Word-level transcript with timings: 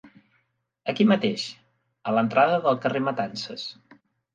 Aquí 0.93 1.07
mateix, 1.11 1.45
a 2.13 2.17
l'entrada 2.19 2.59
del 2.67 2.85
carrer 2.87 3.07
Matances. 3.13 3.73